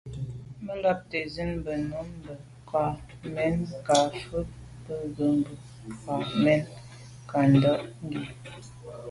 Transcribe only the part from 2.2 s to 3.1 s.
mə́ krwàá’